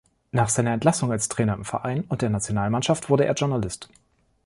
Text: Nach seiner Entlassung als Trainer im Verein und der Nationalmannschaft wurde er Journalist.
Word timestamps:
Nach 0.31 0.49
seiner 0.49 0.73
Entlassung 0.73 1.11
als 1.11 1.29
Trainer 1.29 1.53
im 1.53 1.63
Verein 1.63 2.03
und 2.09 2.23
der 2.23 2.31
Nationalmannschaft 2.31 3.11
wurde 3.11 3.25
er 3.25 3.35
Journalist. 3.35 3.87